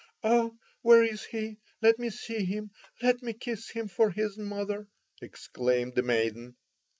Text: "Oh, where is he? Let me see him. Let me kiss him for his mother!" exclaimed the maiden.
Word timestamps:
"Oh, 0.23 0.57
where 0.81 1.03
is 1.03 1.25
he? 1.25 1.59
Let 1.79 1.99
me 1.99 2.09
see 2.09 2.43
him. 2.43 2.71
Let 3.03 3.21
me 3.21 3.33
kiss 3.33 3.69
him 3.69 3.87
for 3.87 4.09
his 4.09 4.35
mother!" 4.35 4.87
exclaimed 5.21 5.93
the 5.93 6.01
maiden. 6.01 6.55